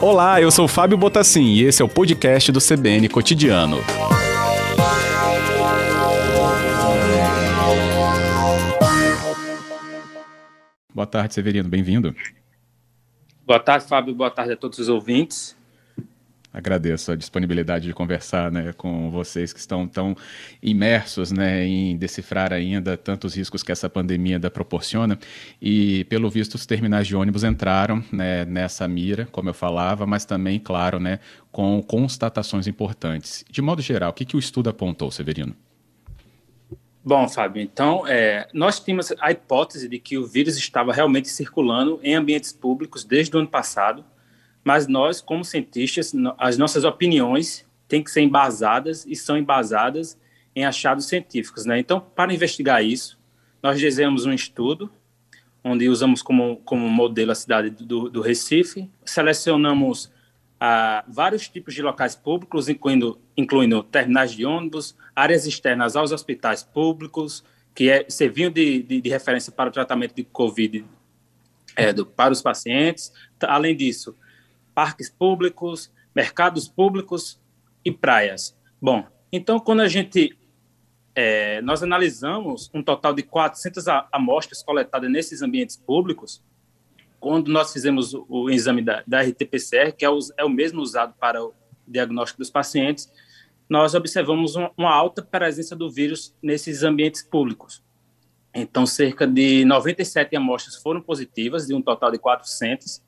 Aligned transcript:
Olá, 0.00 0.40
eu 0.40 0.50
sou 0.50 0.66
Fábio 0.66 0.96
Botassin 0.96 1.44
e 1.44 1.62
esse 1.62 1.82
é 1.82 1.84
o 1.84 1.88
podcast 1.88 2.50
do 2.50 2.58
CBN 2.58 3.08
Cotidiano. 3.08 3.78
Boa 10.92 11.06
tarde, 11.06 11.34
Severino, 11.34 11.68
bem-vindo. 11.68 12.14
Boa 13.46 13.60
tarde, 13.60 13.86
Fábio, 13.86 14.14
boa 14.14 14.30
tarde 14.30 14.52
a 14.52 14.56
todos 14.56 14.78
os 14.78 14.88
ouvintes. 14.88 15.56
Agradeço 16.52 17.12
a 17.12 17.16
disponibilidade 17.16 17.86
de 17.86 17.94
conversar 17.94 18.50
né, 18.50 18.72
com 18.76 19.08
vocês 19.08 19.52
que 19.52 19.60
estão 19.60 19.86
tão 19.86 20.16
imersos 20.60 21.30
né, 21.30 21.64
em 21.64 21.96
decifrar 21.96 22.52
ainda 22.52 22.96
tantos 22.96 23.36
riscos 23.36 23.62
que 23.62 23.70
essa 23.70 23.88
pandemia 23.88 24.36
ainda 24.36 24.50
proporciona. 24.50 25.16
E, 25.62 26.04
pelo 26.04 26.28
visto, 26.28 26.56
os 26.56 26.66
terminais 26.66 27.06
de 27.06 27.14
ônibus 27.14 27.44
entraram 27.44 28.02
né, 28.10 28.44
nessa 28.44 28.88
mira, 28.88 29.28
como 29.30 29.48
eu 29.48 29.54
falava, 29.54 30.06
mas 30.06 30.24
também, 30.24 30.58
claro, 30.58 30.98
né, 30.98 31.20
com 31.52 31.80
constatações 31.82 32.66
importantes. 32.66 33.44
De 33.48 33.62
modo 33.62 33.80
geral, 33.80 34.10
o 34.10 34.12
que, 34.12 34.24
que 34.24 34.34
o 34.34 34.40
estudo 34.40 34.68
apontou, 34.68 35.10
Severino? 35.12 35.54
Bom, 37.02 37.28
Fábio, 37.28 37.62
então, 37.62 38.06
é, 38.06 38.46
nós 38.52 38.78
tínhamos 38.78 39.12
a 39.20 39.30
hipótese 39.30 39.88
de 39.88 39.98
que 39.98 40.18
o 40.18 40.26
vírus 40.26 40.56
estava 40.58 40.92
realmente 40.92 41.28
circulando 41.28 41.98
em 42.02 42.14
ambientes 42.14 42.52
públicos 42.52 43.04
desde 43.04 43.34
o 43.34 43.38
ano 43.38 43.48
passado 43.48 44.04
mas 44.64 44.86
nós, 44.86 45.20
como 45.20 45.44
cientistas, 45.44 46.12
as 46.38 46.58
nossas 46.58 46.84
opiniões 46.84 47.66
têm 47.88 48.02
que 48.02 48.10
ser 48.10 48.20
embasadas 48.20 49.04
e 49.06 49.16
são 49.16 49.36
embasadas 49.36 50.18
em 50.54 50.64
achados 50.64 51.06
científicos. 51.06 51.64
Né? 51.64 51.78
Então, 51.78 52.00
para 52.00 52.32
investigar 52.32 52.84
isso, 52.84 53.18
nós 53.62 53.80
desenhamos 53.80 54.26
um 54.26 54.32
estudo, 54.32 54.90
onde 55.62 55.88
usamos 55.88 56.22
como, 56.22 56.56
como 56.58 56.88
modelo 56.88 57.32
a 57.32 57.34
cidade 57.34 57.70
do, 57.70 58.08
do 58.08 58.20
Recife, 58.20 58.90
selecionamos 59.04 60.10
ah, 60.58 61.04
vários 61.08 61.48
tipos 61.48 61.74
de 61.74 61.82
locais 61.82 62.14
públicos, 62.14 62.68
incluindo, 62.68 63.20
incluindo 63.36 63.82
terminais 63.82 64.32
de 64.32 64.44
ônibus, 64.44 64.96
áreas 65.14 65.46
externas 65.46 65.96
aos 65.96 66.12
hospitais 66.12 66.62
públicos, 66.62 67.44
que 67.74 67.90
é, 67.90 68.04
serviam 68.08 68.50
de, 68.50 68.82
de, 68.82 69.00
de 69.00 69.08
referência 69.08 69.52
para 69.52 69.68
o 69.68 69.72
tratamento 69.72 70.14
de 70.14 70.24
Covid 70.24 70.84
é, 71.76 71.92
do, 71.92 72.04
para 72.04 72.32
os 72.32 72.42
pacientes. 72.42 73.12
Além 73.40 73.76
disso, 73.76 74.16
parques 74.74 75.10
públicos, 75.10 75.92
mercados 76.14 76.68
públicos 76.68 77.40
e 77.84 77.90
praias. 77.90 78.56
Bom, 78.80 79.06
então 79.32 79.58
quando 79.60 79.80
a 79.80 79.88
gente 79.88 80.36
é, 81.14 81.60
nós 81.62 81.82
analisamos 81.82 82.70
um 82.72 82.82
total 82.82 83.12
de 83.12 83.22
400 83.22 83.84
amostras 84.12 84.62
coletadas 84.62 85.10
nesses 85.10 85.42
ambientes 85.42 85.76
públicos, 85.76 86.42
quando 87.18 87.50
nós 87.50 87.72
fizemos 87.72 88.14
o, 88.14 88.48
exame 88.48 88.80
da, 88.80 89.02
da 89.06 89.20
RT-PCR, 89.20 89.92
que 89.92 90.04
é 90.04 90.10
o, 90.10 90.18
é 90.38 90.44
o 90.44 90.48
mesmo 90.48 90.80
usado 90.80 91.14
para 91.20 91.44
o 91.44 91.52
diagnóstico 91.86 92.38
dos 92.38 92.50
pacientes, 92.50 93.12
nós 93.68 93.94
observamos 93.94 94.56
uma, 94.56 94.72
uma 94.76 94.94
alta 94.94 95.22
presença 95.22 95.76
do 95.76 95.90
vírus 95.90 96.34
nesses 96.42 96.82
ambientes 96.82 97.22
públicos. 97.22 97.82
Então, 98.54 98.86
cerca 98.86 99.26
de 99.26 99.64
97 99.64 100.34
amostras 100.34 100.76
foram 100.76 101.00
positivas, 101.00 101.66
de 101.66 101.74
um 101.74 101.82
total 101.82 102.10
de 102.10 102.18
400, 102.18 103.02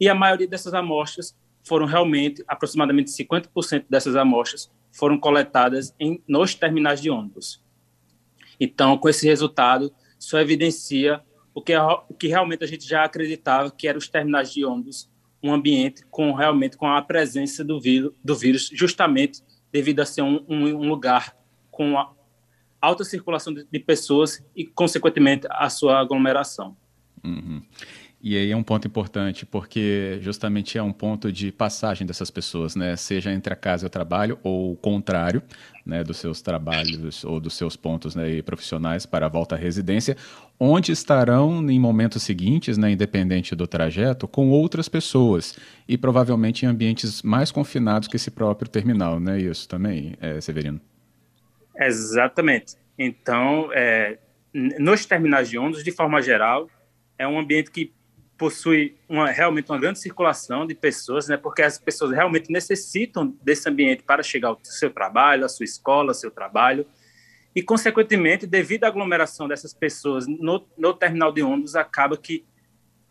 e 0.00 0.08
a 0.08 0.14
maioria 0.14 0.46
dessas 0.46 0.74
amostras 0.74 1.36
foram 1.62 1.86
realmente, 1.86 2.44
aproximadamente 2.46 3.10
50% 3.10 3.86
dessas 3.90 4.14
amostras 4.14 4.70
foram 4.92 5.18
coletadas 5.18 5.94
em, 5.98 6.22
nos 6.26 6.54
terminais 6.54 7.00
de 7.00 7.10
ônibus. 7.10 7.62
Então, 8.58 8.96
com 8.96 9.08
esse 9.08 9.26
resultado, 9.26 9.92
só 10.18 10.38
evidencia 10.40 11.20
o 11.54 11.60
que, 11.60 11.76
o 11.76 12.14
que 12.14 12.28
realmente 12.28 12.64
a 12.64 12.66
gente 12.66 12.86
já 12.86 13.04
acreditava, 13.04 13.70
que 13.70 13.88
eram 13.88 13.98
os 13.98 14.08
terminais 14.08 14.52
de 14.52 14.64
ônibus, 14.64 15.10
um 15.42 15.52
ambiente 15.52 16.04
com 16.10 16.32
realmente 16.32 16.76
com 16.76 16.86
a 16.86 17.02
presença 17.02 17.64
do 17.64 17.80
vírus, 17.80 18.12
do 18.24 18.34
vírus 18.34 18.70
justamente 18.72 19.42
devido 19.70 20.00
a 20.00 20.06
ser 20.06 20.22
um, 20.22 20.44
um, 20.48 20.64
um 20.66 20.88
lugar 20.88 21.36
com 21.70 21.94
alta 22.80 23.04
circulação 23.04 23.52
de, 23.52 23.66
de, 23.70 23.78
pessoas 23.78 24.44
e, 24.54 24.64
consequentemente, 24.64 25.46
a 25.50 25.68
sua 25.68 26.00
aglomeração. 26.00 26.76
Uhum. 27.22 27.62
E 28.28 28.36
aí 28.36 28.50
é 28.50 28.56
um 28.56 28.62
ponto 28.64 28.88
importante, 28.88 29.46
porque 29.46 30.18
justamente 30.20 30.76
é 30.76 30.82
um 30.82 30.92
ponto 30.92 31.30
de 31.30 31.52
passagem 31.52 32.04
dessas 32.04 32.28
pessoas, 32.28 32.74
né? 32.74 32.96
Seja 32.96 33.30
entre 33.30 33.52
a 33.52 33.56
casa 33.56 33.84
e 33.84 33.86
o 33.86 33.88
trabalho, 33.88 34.36
ou 34.42 34.72
o 34.72 34.76
contrário, 34.76 35.40
né? 35.86 36.02
Dos 36.02 36.16
seus 36.16 36.42
trabalhos 36.42 37.22
ou 37.22 37.38
dos 37.38 37.54
seus 37.54 37.76
pontos 37.76 38.16
né? 38.16 38.42
profissionais 38.42 39.06
para 39.06 39.26
a 39.26 39.28
volta 39.28 39.54
à 39.54 39.58
residência, 39.58 40.16
onde 40.58 40.90
estarão 40.90 41.70
em 41.70 41.78
momentos 41.78 42.24
seguintes, 42.24 42.76
né? 42.76 42.90
independente 42.90 43.54
do 43.54 43.64
trajeto, 43.64 44.26
com 44.26 44.50
outras 44.50 44.88
pessoas 44.88 45.56
e 45.86 45.96
provavelmente 45.96 46.66
em 46.66 46.68
ambientes 46.68 47.22
mais 47.22 47.52
confinados 47.52 48.08
que 48.08 48.16
esse 48.16 48.32
próprio 48.32 48.68
terminal, 48.68 49.20
né? 49.20 49.40
Isso 49.40 49.68
também, 49.68 50.16
é, 50.20 50.40
Severino? 50.40 50.80
Exatamente. 51.78 52.74
Então, 52.98 53.70
é, 53.72 54.18
nos 54.52 55.06
terminais 55.06 55.48
de 55.48 55.56
ônibus, 55.56 55.84
de 55.84 55.92
forma 55.92 56.20
geral, 56.20 56.68
é 57.16 57.28
um 57.28 57.38
ambiente 57.38 57.70
que 57.70 57.94
possui 58.36 58.96
uma, 59.08 59.30
realmente 59.30 59.70
uma 59.70 59.78
grande 59.78 59.98
circulação 59.98 60.66
de 60.66 60.74
pessoas, 60.74 61.28
né, 61.28 61.36
porque 61.36 61.62
as 61.62 61.78
pessoas 61.78 62.12
realmente 62.12 62.50
necessitam 62.50 63.34
desse 63.42 63.68
ambiente 63.68 64.02
para 64.02 64.22
chegar 64.22 64.48
ao 64.48 64.58
seu 64.62 64.90
trabalho, 64.90 65.44
à 65.44 65.48
sua 65.48 65.64
escola, 65.64 66.10
ao 66.10 66.14
seu 66.14 66.30
trabalho, 66.30 66.86
e, 67.54 67.62
consequentemente, 67.62 68.46
devido 68.46 68.84
à 68.84 68.88
aglomeração 68.88 69.48
dessas 69.48 69.72
pessoas 69.72 70.26
no, 70.26 70.66
no 70.76 70.92
terminal 70.92 71.32
de 71.32 71.42
ônibus, 71.42 71.74
acaba 71.74 72.16
que 72.16 72.44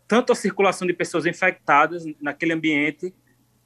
tanto 0.06 0.32
a 0.32 0.36
circulação 0.36 0.86
de 0.86 0.92
pessoas 0.92 1.26
infectadas 1.26 2.04
naquele 2.20 2.52
ambiente, 2.52 3.12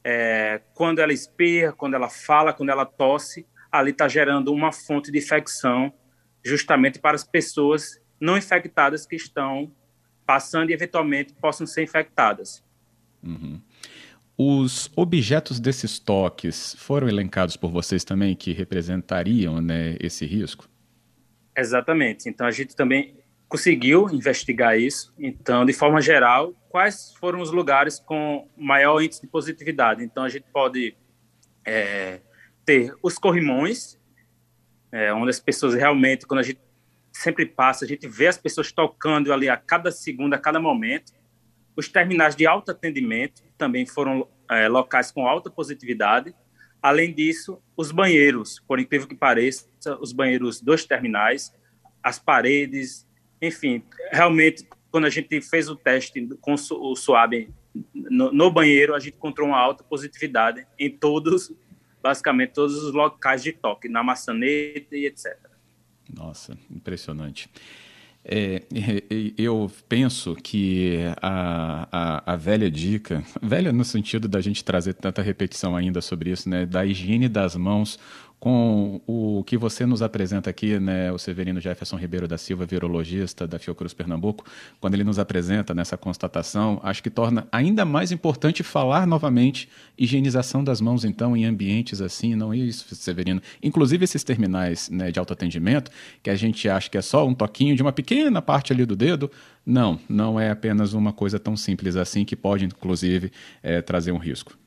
é, 0.02 0.62
quando 0.72 1.00
ela 1.00 1.12
espirra, 1.12 1.72
quando 1.72 1.92
ela 1.92 2.08
fala, 2.08 2.54
quando 2.54 2.70
ela 2.70 2.86
tosse, 2.86 3.46
ali 3.70 3.90
está 3.90 4.08
gerando 4.08 4.52
uma 4.52 4.72
fonte 4.72 5.12
de 5.12 5.18
infecção 5.18 5.92
justamente 6.42 6.98
para 6.98 7.14
as 7.14 7.24
pessoas 7.24 8.00
não 8.18 8.38
infectadas 8.38 9.04
que 9.04 9.16
estão 9.16 9.70
passando 10.30 10.70
e 10.70 10.72
eventualmente 10.72 11.32
possam 11.32 11.66
ser 11.66 11.82
infectadas. 11.82 12.62
Uhum. 13.20 13.60
Os 14.38 14.88
objetos 14.94 15.58
desses 15.58 15.98
toques 15.98 16.76
foram 16.78 17.08
elencados 17.08 17.56
por 17.56 17.68
vocês 17.68 18.04
também 18.04 18.36
que 18.36 18.52
representariam 18.52 19.60
né, 19.60 19.96
esse 19.98 20.24
risco? 20.24 20.68
Exatamente. 21.56 22.28
Então 22.28 22.46
a 22.46 22.52
gente 22.52 22.76
também 22.76 23.16
conseguiu 23.48 24.08
investigar 24.10 24.78
isso. 24.78 25.12
Então, 25.18 25.64
de 25.66 25.72
forma 25.72 26.00
geral, 26.00 26.54
quais 26.68 27.12
foram 27.18 27.40
os 27.40 27.50
lugares 27.50 27.98
com 27.98 28.48
maior 28.56 29.02
índice 29.02 29.22
de 29.22 29.26
positividade? 29.26 30.04
Então 30.04 30.22
a 30.22 30.28
gente 30.28 30.46
pode 30.52 30.94
é, 31.66 32.20
ter 32.64 32.94
os 33.02 33.18
corrimões, 33.18 33.98
é, 34.92 35.12
onde 35.12 35.30
as 35.30 35.40
pessoas 35.40 35.74
realmente, 35.74 36.24
quando 36.24 36.38
a 36.38 36.44
gente 36.44 36.60
sempre 37.20 37.44
passa, 37.44 37.84
a 37.84 37.88
gente 37.88 38.08
vê 38.08 38.28
as 38.28 38.38
pessoas 38.38 38.72
tocando 38.72 39.32
ali 39.32 39.48
a 39.48 39.56
cada 39.56 39.90
segundo, 39.90 40.32
a 40.32 40.38
cada 40.38 40.58
momento. 40.58 41.12
Os 41.76 41.86
terminais 41.88 42.34
de 42.34 42.46
alto 42.46 42.70
atendimento 42.70 43.42
também 43.58 43.84
foram 43.84 44.26
é, 44.50 44.68
locais 44.68 45.10
com 45.10 45.26
alta 45.26 45.50
positividade. 45.50 46.34
Além 46.80 47.12
disso, 47.12 47.62
os 47.76 47.92
banheiros, 47.92 48.58
por 48.66 48.80
incrível 48.80 49.06
que 49.06 49.14
pareça, 49.14 49.68
os 50.00 50.12
banheiros 50.12 50.62
dos 50.62 50.86
terminais, 50.86 51.52
as 52.02 52.18
paredes, 52.18 53.06
enfim, 53.40 53.84
realmente, 54.10 54.66
quando 54.90 55.04
a 55.04 55.10
gente 55.10 55.42
fez 55.42 55.68
o 55.68 55.76
teste 55.76 56.26
com 56.40 56.54
o 56.54 56.96
SUAB 56.96 57.52
no, 57.94 58.32
no 58.32 58.50
banheiro, 58.50 58.94
a 58.94 58.98
gente 58.98 59.16
encontrou 59.16 59.48
uma 59.48 59.58
alta 59.58 59.84
positividade 59.84 60.66
em 60.78 60.90
todos, 60.90 61.52
basicamente, 62.02 62.54
todos 62.54 62.82
os 62.82 62.94
locais 62.94 63.42
de 63.42 63.52
toque, 63.52 63.90
na 63.90 64.02
maçaneta 64.02 64.96
e 64.96 65.04
etc. 65.04 65.49
Nossa, 66.14 66.56
impressionante. 66.70 67.48
É, 68.22 68.64
eu 69.38 69.70
penso 69.88 70.34
que 70.34 70.98
a, 71.22 71.88
a, 71.90 72.32
a, 72.34 72.36
velha 72.36 72.70
dica, 72.70 73.24
velha 73.40 73.72
no 73.72 73.82
sentido 73.82 74.28
da 74.28 74.42
gente 74.42 74.62
trazer 74.62 74.92
tanta 74.92 75.22
repetição 75.22 75.74
ainda 75.74 76.02
sobre 76.02 76.30
isso, 76.30 76.46
né, 76.48 76.66
da 76.66 76.84
higiene 76.84 77.30
das 77.30 77.56
mãos 77.56 77.98
com 78.40 79.02
o 79.06 79.44
que 79.44 79.58
você 79.58 79.84
nos 79.84 80.00
apresenta 80.00 80.48
aqui, 80.48 80.80
né, 80.80 81.12
o 81.12 81.18
Severino 81.18 81.60
Jefferson 81.60 81.96
Ribeiro 81.96 82.26
da 82.26 82.38
Silva, 82.38 82.64
virologista 82.64 83.46
da 83.46 83.58
Fiocruz 83.58 83.92
Pernambuco, 83.92 84.46
quando 84.80 84.94
ele 84.94 85.04
nos 85.04 85.18
apresenta 85.18 85.74
nessa 85.74 85.98
constatação, 85.98 86.80
acho 86.82 87.02
que 87.02 87.10
torna 87.10 87.46
ainda 87.52 87.84
mais 87.84 88.10
importante 88.10 88.62
falar 88.62 89.06
novamente 89.06 89.68
higienização 89.96 90.64
das 90.64 90.80
mãos, 90.80 91.04
então, 91.04 91.36
em 91.36 91.44
ambientes 91.44 92.00
assim, 92.00 92.34
não 92.34 92.50
é 92.50 92.56
isso, 92.56 92.94
Severino? 92.94 93.42
Inclusive 93.62 94.04
esses 94.04 94.24
terminais 94.24 94.88
né, 94.88 95.12
de 95.12 95.18
autoatendimento, 95.18 95.90
que 96.22 96.30
a 96.30 96.34
gente 96.34 96.66
acha 96.66 96.88
que 96.88 96.96
é 96.96 97.02
só 97.02 97.26
um 97.28 97.34
toquinho 97.34 97.76
de 97.76 97.82
uma 97.82 97.92
pequena 97.92 98.40
parte 98.40 98.72
ali 98.72 98.86
do 98.86 98.96
dedo, 98.96 99.30
não, 99.66 100.00
não 100.08 100.40
é 100.40 100.50
apenas 100.50 100.94
uma 100.94 101.12
coisa 101.12 101.38
tão 101.38 101.54
simples 101.58 101.94
assim 101.94 102.24
que 102.24 102.34
pode, 102.34 102.64
inclusive, 102.64 103.30
é, 103.62 103.82
trazer 103.82 104.12
um 104.12 104.18
risco. 104.18 104.58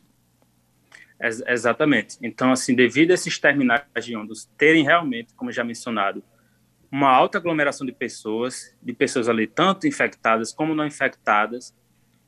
Ex 1.24 1.42
exatamente. 1.48 2.18
Então, 2.22 2.52
assim, 2.52 2.76
devido 2.76 3.12
a 3.12 3.14
esses 3.14 3.40
terminais 3.40 3.84
de 4.04 4.14
ônibus 4.14 4.50
terem 4.58 4.84
realmente, 4.84 5.34
como 5.36 5.52
já 5.52 5.64
mencionado, 5.64 6.22
uma 6.92 7.10
alta 7.10 7.38
aglomeração 7.38 7.88
de 7.88 7.94
pessoas, 7.94 8.76
de 8.82 8.94
pessoas 8.94 9.30
ali 9.30 9.48
tanto 9.48 9.88
infectadas 9.88 10.52
como 10.52 10.76
não 10.76 10.86
infectadas, 10.86 11.74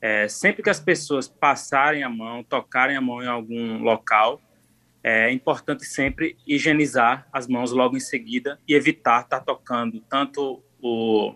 é, 0.02 0.28
sempre 0.30 0.64
que 0.64 0.70
as 0.70 0.80
pessoas 0.80 1.28
passarem 1.28 2.04
a 2.04 2.10
mão, 2.10 2.44
tocarem 2.44 2.96
a 2.96 3.02
mão 3.02 3.22
em 3.22 3.28
algum 3.28 3.80
local, 3.80 4.42
é 5.04 5.32
importante 5.32 5.86
sempre 5.86 6.38
higienizar 6.48 7.28
as 7.32 7.48
mãos 7.48 7.72
logo 7.72 7.96
em 7.96 8.00
seguida 8.00 8.60
e 8.68 8.74
evitar 8.74 9.22
estar 9.22 9.42
tocando 9.42 10.00
tanto 10.10 10.64
o, 10.82 11.36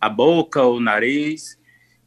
a 0.00 0.08
boca, 0.08 0.62
o 0.62 0.78
nariz, 0.78 1.58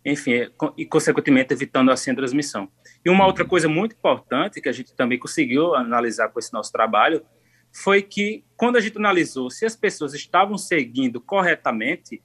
enfim, 0.06 0.50
e 0.78 0.86
consequentemente 0.86 1.54
evitando 1.54 1.92
assim 1.92 2.12
a 2.12 2.16
transmissão. 2.16 2.69
E 3.07 3.09
uma 3.09 3.25
outra 3.25 3.45
coisa 3.45 3.69
muito 3.69 3.95
importante 3.95 4.59
que 4.59 4.68
a 4.68 4.71
gente 4.74 4.94
também 4.94 5.18
conseguiu 5.18 5.74
analisar 5.74 6.27
com 6.27 6.39
esse 6.39 6.51
nosso 6.51 6.74
trabalho 6.74 7.25
foi 7.71 8.01
que 8.01 8.44
quando 8.57 8.75
a 8.75 8.81
gente 8.81 8.98
analisou 8.98 9.50
se 9.50 9.65
as 9.65 9.77
pessoas 9.77 10.13
estavam 10.13 10.57
seguindo 10.57 11.21
corretamente 11.21 12.21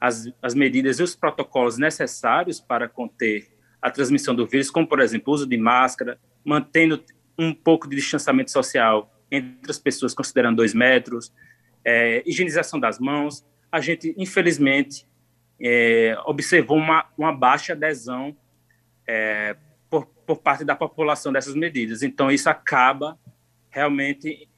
as, 0.00 0.28
as 0.42 0.52
medidas 0.52 0.98
e 0.98 1.02
os 1.04 1.14
protocolos 1.14 1.78
necessários 1.78 2.58
para 2.58 2.88
conter 2.88 3.46
a 3.80 3.88
transmissão 3.88 4.34
do 4.34 4.44
vírus, 4.44 4.68
como 4.68 4.84
por 4.84 4.98
exemplo 4.98 5.32
o 5.32 5.34
uso 5.36 5.46
de 5.46 5.56
máscara, 5.56 6.18
mantendo 6.44 7.00
um 7.38 7.54
pouco 7.54 7.88
de 7.88 7.94
distanciamento 7.94 8.50
social 8.50 9.16
entre 9.30 9.70
as 9.70 9.78
pessoas, 9.78 10.12
considerando 10.12 10.56
dois 10.56 10.74
metros, 10.74 11.32
é, 11.84 12.24
higienização 12.26 12.80
das 12.80 12.98
mãos, 12.98 13.46
a 13.70 13.80
gente 13.80 14.12
infelizmente 14.18 15.06
é, 15.60 16.18
observou 16.26 16.78
uma, 16.78 17.06
uma 17.16 17.32
baixa 17.32 17.74
adesão 17.74 18.36
é, 19.06 19.54
por, 19.88 20.06
por 20.06 20.38
parte 20.38 20.64
da 20.64 20.74
população 20.74 21.32
dessas 21.32 21.54
medidas. 21.54 22.02
Então, 22.02 22.30
isso 22.30 22.48
acaba 22.48 23.18
realmente 23.70 24.48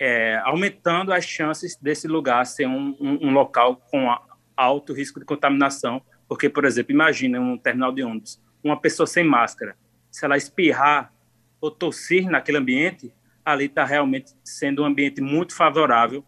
é, 0.00 0.36
aumentando 0.44 1.12
as 1.12 1.24
chances 1.24 1.76
desse 1.76 2.08
lugar 2.08 2.44
ser 2.46 2.66
um, 2.66 2.96
um, 3.00 3.28
um, 3.28 3.32
local 3.32 3.76
com 3.90 4.08
alto 4.56 4.92
risco 4.92 5.20
de 5.20 5.26
contaminação, 5.26 6.02
porque, 6.28 6.48
por 6.48 6.64
exemplo, 6.64 6.92
imagina 6.92 7.40
um 7.40 7.56
terminal 7.56 7.92
de 7.92 8.02
ônibus, 8.02 8.40
uma 8.64 8.80
pessoa 8.80 9.06
sem 9.06 9.24
máscara, 9.24 9.76
se 10.10 10.24
ela 10.24 10.36
espirrar 10.36 11.12
ou 11.60 11.70
tossir 11.70 12.28
naquele 12.28 12.58
ambiente, 12.58 13.12
ali 13.44 13.66
está 13.66 13.84
realmente 13.84 14.32
sendo 14.44 14.82
um 14.82 14.86
ambiente 14.86 15.20
muito 15.20 15.54
favorável, 15.54 16.24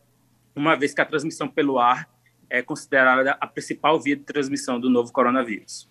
uma 0.55 0.77
vez 0.77 0.95
que 0.95 1.01
a 1.01 1.05
transmissão 1.05 1.49
pelo 1.49 1.79
ar 1.79 2.09
é 2.49 2.63
considerada 2.63 3.37
a 3.41 3.47
principal 3.47 4.01
via 4.01 4.17
de 4.17 4.23
transmissão 4.23 4.79
do 4.79 4.89
novo 4.89 5.13
coronavírus. 5.13 5.89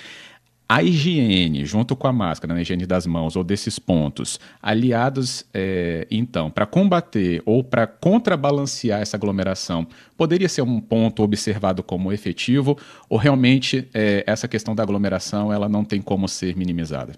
A 0.69 0.83
higiene, 0.83 1.65
junto 1.65 1.95
com 1.95 2.09
a 2.09 2.13
máscara, 2.13 2.53
né, 2.53 2.63
higiene 2.63 2.87
das 2.87 3.07
mãos 3.07 3.37
ou 3.37 3.45
desses 3.45 3.79
pontos, 3.79 4.41
aliados, 4.61 5.47
é, 5.55 6.09
então, 6.11 6.51
para 6.51 6.67
combater 6.67 7.41
ou 7.47 7.63
para 7.63 7.87
contrabalancear 7.87 9.01
essa 9.01 9.17
aglomeração, 9.17 9.87
poderia 10.17 10.49
ser 10.49 10.63
um 10.63 10.81
ponto 10.81 11.23
observado 11.23 11.85
como 11.85 12.13
efetivo 12.13 12.77
ou 13.09 13.17
realmente 13.17 13.89
é, 13.95 14.25
essa 14.27 14.49
questão 14.49 14.75
da 14.75 14.83
aglomeração 14.83 15.53
ela 15.53 15.69
não 15.69 15.85
tem 15.85 16.03
como 16.03 16.27
ser 16.27 16.57
minimizada? 16.57 17.13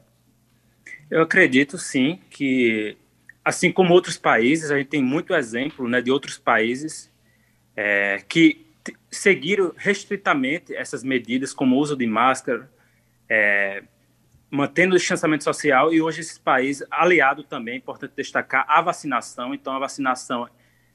Eu 1.11 1.23
acredito 1.23 1.79
sim 1.79 2.19
que, 2.29 2.99
assim 3.43 3.73
como 3.73 3.95
outros 3.95 4.19
países, 4.19 4.71
a 4.71 4.77
gente 4.77 4.89
tem 4.89 5.03
muito 5.03 5.35
exemplo 5.35 5.89
né, 5.89 6.03
de 6.03 6.11
outros 6.11 6.37
países 6.37 7.11
é, 7.75 8.23
que 8.29 8.67
seguiram 9.11 9.73
restritamente 9.75 10.75
essas 10.75 11.03
medidas, 11.03 11.55
como 11.55 11.77
o 11.77 11.79
uso 11.79 11.97
de 11.97 12.07
máscara 12.07 12.69
é, 13.29 13.83
mantendo 14.51 14.95
o 14.95 14.99
distanciamento 14.99 15.45
social 15.45 15.93
e 15.93 16.01
hoje 16.01 16.21
esses 16.21 16.39
países, 16.39 16.87
aliado 16.91 17.45
também, 17.45 17.75
é 17.75 17.77
importante 17.77 18.13
destacar 18.17 18.65
a 18.69 18.81
vacinação. 18.81 19.55
Então, 19.55 19.75
a 19.75 19.79
vacinação 19.79 20.49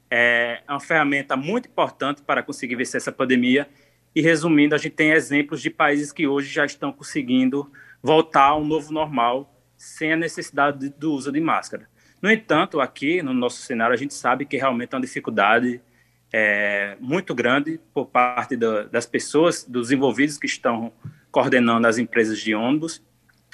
é 0.09 0.61
uma 0.67 0.79
ferramenta 0.79 1.35
muito 1.35 1.67
importante 1.67 2.21
para 2.21 2.43
conseguir 2.43 2.75
vencer 2.75 2.97
essa 2.97 3.11
pandemia. 3.11 3.67
E 4.15 4.21
resumindo, 4.21 4.75
a 4.75 4.77
gente 4.77 4.93
tem 4.93 5.11
exemplos 5.11 5.61
de 5.61 5.69
países 5.69 6.11
que 6.11 6.27
hoje 6.27 6.53
já 6.53 6.65
estão 6.65 6.91
conseguindo 6.91 7.71
voltar 8.01 8.49
ao 8.49 8.63
novo 8.63 8.91
normal 8.91 9.49
sem 9.75 10.13
a 10.13 10.17
necessidade 10.17 10.89
do 10.89 11.13
uso 11.13 11.31
de 11.31 11.41
máscara. 11.41 11.87
No 12.21 12.31
entanto, 12.31 12.79
aqui 12.79 13.21
no 13.21 13.33
nosso 13.33 13.61
cenário, 13.61 13.93
a 13.93 13.97
gente 13.97 14.13
sabe 14.13 14.45
que 14.45 14.55
realmente 14.55 14.93
é 14.93 14.95
uma 14.95 15.01
dificuldade 15.01 15.81
é, 16.31 16.95
muito 16.99 17.35
grande 17.35 17.79
por 17.93 18.05
parte 18.05 18.55
da, 18.55 18.83
das 18.83 19.05
pessoas, 19.05 19.63
dos 19.63 19.91
envolvidos 19.91 20.37
que 20.37 20.45
estão 20.45 20.93
coordenando 21.33 21.87
as 21.87 21.97
empresas 21.97 22.39
de 22.39 22.53
ônibus. 22.53 23.01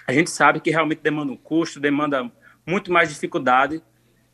A 0.05 0.11
gente 0.11 0.29
sabe 0.29 0.59
que 0.59 0.69
realmente 0.69 0.99
demanda 1.01 1.31
um 1.31 1.37
custo, 1.37 1.79
demanda 1.79 2.29
muito 2.67 2.91
mais 2.91 3.07
dificuldade 3.07 3.81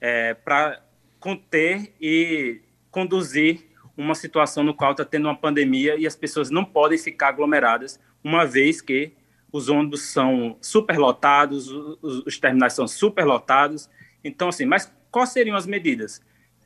é, 0.02 0.34
para 0.34 0.82
conter 1.20 1.94
e 2.02 2.60
conduzir 2.90 3.68
uma 3.96 4.16
situação 4.16 4.64
no 4.64 4.74
qual 4.74 4.92
está 4.92 5.06
tendo 5.06 5.26
uma 5.26 5.38
pandemia 5.38 5.96
e 5.96 6.08
as 6.08 6.16
pessoas 6.16 6.50
não 6.50 6.66
podem 6.66 6.98
ficar 6.98 7.30
aglomeradas, 7.30 8.00
uma 8.24 8.46
vez 8.46 8.82
que 8.82 9.14
os 9.52 9.70
ônibus 9.70 10.02
são 10.02 10.58
superlotados, 10.60 11.70
os, 11.70 12.26
os 12.26 12.40
terminais 12.40 12.74
são 12.74 12.88
superlotados. 12.88 13.88
Então, 14.24 14.50
assim, 14.50 14.66
mas 14.66 14.92
quais 15.12 15.30
seriam 15.30 15.56
as 15.56 15.68
medidas? 15.68 16.20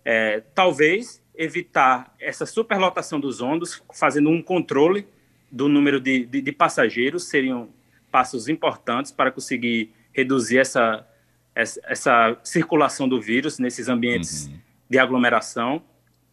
É, 0.06 0.42
talvez 0.56 1.22
evitar 1.36 2.16
essa 2.20 2.46
superlotação 2.46 3.20
dos 3.20 3.42
ônibus, 3.42 3.84
fazendo 3.94 4.30
um 4.30 4.42
controle 4.42 5.06
do 5.52 5.68
número 5.68 6.00
de, 6.00 6.26
de, 6.26 6.42
de, 6.42 6.52
passageiros 6.52 7.26
seriam 7.26 7.70
passos 8.12 8.48
importantes 8.48 9.12
para 9.12 9.32
conseguir 9.32 9.92
reduzir 10.14 10.60
essa, 10.60 11.08
essa, 11.56 11.82
essa 11.84 12.38
circulação 12.44 13.08
do 13.08 13.22
vírus 13.22 13.60
nesses 13.60 13.88
ambientes 13.88 14.48
uhum. 14.48 14.60
de 14.90 15.00
aglomeração. 15.00 15.82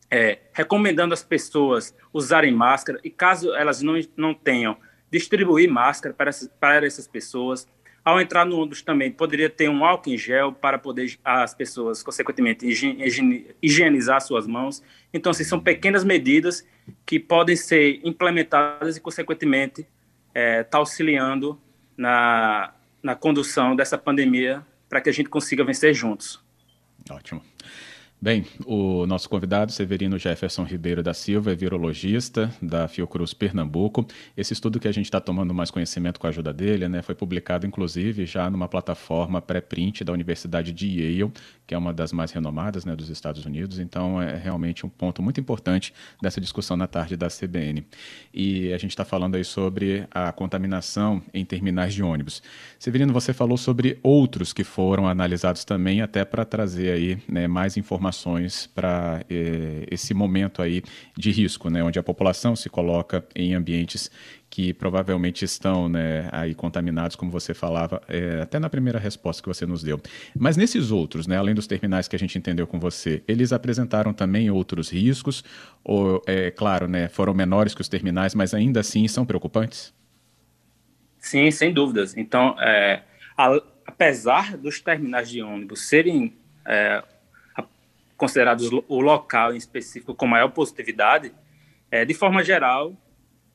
É, 0.09 0.39
recomendando 0.53 1.13
às 1.13 1.25
pessoas 1.25 1.95
usarem 2.13 2.53
máscara 2.53 3.01
e, 3.03 3.11
caso 3.11 3.53
elas 3.55 3.83
não, 3.83 3.95
não 4.17 4.33
tenham, 4.33 4.77
distribuir 5.11 5.69
máscara 5.69 6.15
para, 6.15 6.31
para 6.61 6.87
essas 6.87 7.09
pessoas, 7.09 7.67
ao 8.07 8.21
entrar 8.21 8.45
no 8.45 8.57
ônibus 8.57 8.83
também, 8.83 9.11
poderia 9.11 9.51
ter 9.51 9.69
um 9.69 9.85
álcool 9.85 10.11
em 10.11 10.17
gel 10.17 10.53
para 10.53 10.79
poder 10.79 11.19
as 11.25 11.53
pessoas, 11.55 12.05
consequentemente, 12.05 12.65
higienizar 13.61 14.21
suas 14.21 14.47
mãos. 14.47 14.81
Então, 15.13 15.31
assim, 15.31 15.43
são 15.43 15.59
pequenas 15.59 16.05
medidas 16.05 16.65
que 17.05 17.19
podem 17.19 17.57
ser 17.57 18.01
implementadas 18.05 18.97
e, 18.97 19.01
consequentemente, 19.01 19.87
é, 20.35 20.63
tá 20.63 20.79
auxiliando 20.79 21.61
na, 21.97 22.75
na 23.03 23.15
condução 23.15 23.75
dessa 23.75 23.97
pandemia 23.97 24.65
para 24.89 25.01
que 25.01 25.09
a 25.09 25.13
gente 25.13 25.29
consiga 25.29 25.65
vencer 25.65 25.95
juntos. 25.95 26.43
Ótimo. 27.11 27.43
Bem, 28.19 28.47
o 28.65 29.07
nosso 29.07 29.29
convidado, 29.29 29.71
Severino 29.71 30.19
Jefferson 30.19 30.63
Ribeiro 30.65 31.03
da 31.03 31.13
Silva, 31.13 31.53
é 31.53 31.55
virologista 31.55 32.51
da 32.63 32.89
Fiocruz 32.89 33.35
Pernambuco. 33.35 34.07
Esse 34.35 34.55
estudo 34.55 34.81
que 34.81 34.89
a 34.89 34.93
gente 34.93 35.05
está 35.05 35.21
tomando 35.21 35.53
mais 35.53 35.71
conhecimento 35.71 36.19
com 36.19 36.27
a 36.27 36.31
ajuda 36.31 36.51
dele, 36.51 36.89
né, 36.89 37.03
foi 37.03 37.15
publicado 37.15 37.67
inclusive 37.67 38.25
já 38.25 38.49
numa 38.49 38.69
plataforma 38.69 39.43
pré-print 39.43 40.03
da 40.03 40.15
Universidade 40.15 40.73
de 40.73 40.87
Yale, 40.87 41.31
que 41.67 41.75
é 41.75 41.79
uma 41.79 41.93
das 41.93 42.11
mais 42.11 42.33
renomadas 42.33 42.87
né, 42.87 42.97
dos 42.97 43.11
Estados 43.11 43.45
Unidos. 43.45 43.79
Então, 43.79 44.21
é 44.21 44.35
realmente 44.35 44.87
um 44.87 44.89
ponto 44.89 45.21
muito 45.23 45.39
importante 45.39 45.93
dessa 46.21 46.41
discussão 46.41 46.75
na 46.75 46.87
tarde 46.87 47.19
da 47.19 47.29
CBN. 47.29 47.87
E 48.33 48.73
a 48.73 48.79
gente 48.79 48.93
está 48.93 49.05
falando 49.05 49.35
aí 49.35 49.45
sobre 49.45 50.09
a 50.11 50.33
contaminação 50.33 51.23
em 51.35 51.45
terminais 51.45 51.93
de 51.93 52.03
ônibus. 52.03 52.43
Severino, 52.79 53.13
você 53.13 53.35
falou 53.35 53.59
sobre 53.59 53.99
outros 54.03 54.55
que 54.55 54.65
foram 54.65 55.07
analisados 55.07 55.67
também, 55.67 56.01
até 56.01 56.25
para 56.25 56.47
trazer 56.47 56.93
aí 56.93 57.19
né, 57.29 57.47
mais 57.47 57.77
informações 57.77 58.06
informações 58.07 58.67
para 58.67 59.25
eh, 59.29 59.87
esse 59.91 60.15
momento 60.15 60.63
aí 60.63 60.83
de 61.17 61.31
risco, 61.31 61.69
né, 61.69 61.83
onde 61.83 61.99
a 61.99 62.03
população 62.03 62.55
se 62.55 62.69
coloca 62.69 63.25
em 63.35 63.55
ambientes 63.55 64.11
que 64.49 64.73
provavelmente 64.73 65.45
estão 65.45 65.89
né, 65.89 66.29
aí 66.31 66.55
contaminados, 66.55 67.17
como 67.17 67.31
você 67.31 67.53
falava, 67.53 68.01
é, 68.09 68.41
até 68.43 68.59
na 68.61 68.71
primeira 68.71 68.99
resposta 68.99 69.43
que 69.43 69.49
você 69.49 69.67
nos 69.67 69.83
deu. 69.83 70.01
Mas 70.39 70.57
nesses 70.57 70.91
outros, 70.91 71.27
né, 71.27 71.37
além 71.37 71.55
dos 71.55 71.67
terminais 71.67 72.07
que 72.07 72.15
a 72.15 72.19
gente 72.19 72.39
entendeu 72.39 72.67
com 72.67 72.79
você, 72.79 73.23
eles 73.27 73.53
apresentaram 73.53 74.13
também 74.13 74.49
outros 74.51 74.89
riscos? 74.89 75.43
Ou, 75.85 76.23
é 76.27 76.51
claro, 76.51 76.87
né, 76.87 77.09
foram 77.09 77.35
menores 77.35 77.75
que 77.75 77.81
os 77.81 77.89
terminais, 77.89 78.35
mas 78.35 78.55
ainda 78.55 78.81
assim 78.81 79.09
são 79.09 79.27
preocupantes? 79.27 79.93
Sim, 81.19 81.51
sem 81.51 81.73
dúvidas. 81.73 82.17
Então, 82.17 82.55
é, 82.61 83.03
a, 83.37 83.61
apesar 83.85 84.57
dos 84.57 84.81
terminais 84.81 85.29
de 85.29 85.43
ônibus 85.43 85.89
serem 85.89 86.33
é, 86.65 87.03
considerados 88.17 88.71
o 88.71 89.01
local 89.01 89.53
em 89.53 89.57
específico 89.57 90.15
com 90.15 90.27
maior 90.27 90.49
positividade, 90.49 91.33
é, 91.91 92.05
de 92.05 92.15
forma 92.15 92.43
geral, 92.43 92.97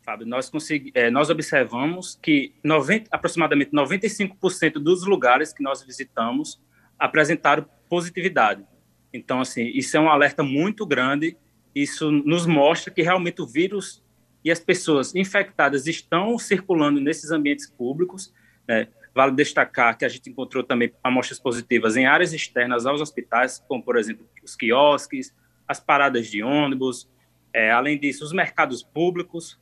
Fábio, 0.03 0.25
nós, 0.25 0.49
consegui, 0.49 0.91
é, 0.95 1.09
nós 1.11 1.29
observamos 1.29 2.17
que 2.21 2.53
90, 2.63 3.07
aproximadamente 3.11 3.71
95% 3.71 4.73
dos 4.73 5.05
lugares 5.05 5.53
que 5.53 5.63
nós 5.63 5.83
visitamos 5.83 6.59
apresentaram 6.97 7.65
positividade. 7.89 8.65
Então, 9.13 9.41
assim, 9.41 9.67
isso 9.73 9.95
é 9.97 9.99
um 9.99 10.09
alerta 10.09 10.43
muito 10.43 10.85
grande. 10.85 11.37
Isso 11.75 12.09
nos 12.11 12.45
mostra 12.45 12.91
que 12.91 13.01
realmente 13.01 13.41
o 13.41 13.47
vírus 13.47 14.03
e 14.43 14.49
as 14.49 14.59
pessoas 14.59 15.13
infectadas 15.13 15.85
estão 15.85 16.37
circulando 16.37 16.99
nesses 16.99 17.31
ambientes 17.31 17.69
públicos. 17.69 18.33
Né? 18.67 18.87
Vale 19.13 19.35
destacar 19.35 19.97
que 19.97 20.05
a 20.05 20.09
gente 20.09 20.29
encontrou 20.29 20.63
também 20.63 20.93
amostras 21.03 21.39
positivas 21.39 21.97
em 21.97 22.05
áreas 22.05 22.33
externas 22.33 22.85
aos 22.85 23.01
hospitais, 23.01 23.63
como, 23.67 23.83
por 23.83 23.97
exemplo, 23.97 24.25
os 24.43 24.55
quiosques, 24.55 25.35
as 25.67 25.79
paradas 25.79 26.27
de 26.27 26.41
ônibus, 26.41 27.09
é, 27.53 27.71
além 27.71 27.99
disso, 27.99 28.23
os 28.23 28.31
mercados 28.31 28.81
públicos, 28.83 29.59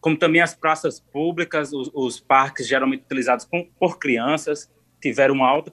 como 0.00 0.16
também 0.16 0.40
as 0.40 0.54
praças 0.54 1.00
públicas, 1.00 1.72
os, 1.72 1.90
os 1.94 2.20
parques 2.20 2.66
geralmente 2.66 3.02
utilizados 3.02 3.44
com, 3.44 3.68
por 3.78 3.98
crianças, 3.98 4.70
tiveram 5.00 5.34
uma 5.34 5.48
alta 5.48 5.72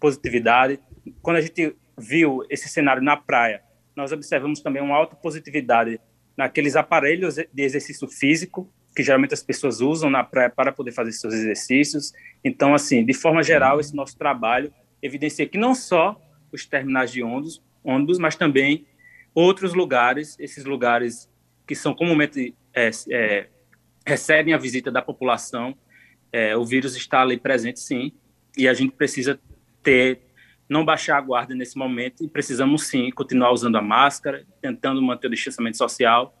positividade. 0.00 0.80
Quando 1.22 1.36
a 1.36 1.40
gente 1.40 1.76
viu 1.96 2.44
esse 2.50 2.68
cenário 2.68 3.02
na 3.02 3.16
praia, 3.16 3.62
nós 3.94 4.12
observamos 4.12 4.60
também 4.60 4.82
uma 4.82 4.96
alta 4.96 5.16
positividade 5.16 6.00
naqueles 6.36 6.76
aparelhos 6.76 7.34
de 7.34 7.62
exercício 7.62 8.06
físico, 8.06 8.72
que 8.98 9.04
geralmente 9.04 9.32
as 9.32 9.44
pessoas 9.44 9.80
usam 9.80 10.10
na 10.10 10.24
praia 10.24 10.50
para 10.50 10.72
poder 10.72 10.90
fazer 10.90 11.12
seus 11.12 11.32
exercícios. 11.32 12.12
Então, 12.42 12.74
assim, 12.74 13.04
de 13.04 13.14
forma 13.14 13.44
geral, 13.44 13.78
esse 13.78 13.94
nosso 13.94 14.18
trabalho 14.18 14.74
evidencia 15.00 15.46
que 15.46 15.56
não 15.56 15.72
só 15.72 16.20
os 16.50 16.66
terminais 16.66 17.12
de 17.12 17.22
ônibus, 17.22 17.62
ônibus 17.84 18.18
mas 18.18 18.34
também 18.34 18.88
outros 19.32 19.72
lugares, 19.72 20.36
esses 20.40 20.64
lugares 20.64 21.30
que 21.64 21.76
são 21.76 21.94
comumente 21.94 22.56
é, 22.74 22.90
é, 23.08 23.46
recebem 24.04 24.52
a 24.52 24.58
visita 24.58 24.90
da 24.90 25.00
população, 25.00 25.78
é, 26.32 26.56
o 26.56 26.64
vírus 26.64 26.96
está 26.96 27.22
ali 27.22 27.38
presente, 27.38 27.78
sim, 27.78 28.10
e 28.56 28.66
a 28.66 28.74
gente 28.74 28.90
precisa 28.96 29.38
ter, 29.80 30.22
não 30.68 30.84
baixar 30.84 31.18
a 31.18 31.20
guarda 31.20 31.54
nesse 31.54 31.78
momento, 31.78 32.24
e 32.24 32.28
precisamos 32.28 32.88
sim 32.88 33.12
continuar 33.12 33.52
usando 33.52 33.76
a 33.76 33.80
máscara, 33.80 34.44
tentando 34.60 35.00
manter 35.00 35.28
o 35.28 35.30
distanciamento 35.30 35.76
social, 35.76 36.34